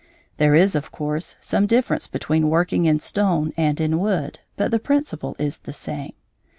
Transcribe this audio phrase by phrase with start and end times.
[0.37, 4.79] There is, of course, some difference between working in stone and in wood, but the
[4.79, 6.13] principle is the same.